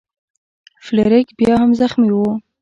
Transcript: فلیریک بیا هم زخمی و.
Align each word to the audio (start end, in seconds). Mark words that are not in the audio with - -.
فلیریک 0.85 1.27
بیا 1.39 1.55
هم 1.61 1.71
زخمی 1.79 2.09
و. 2.13 2.17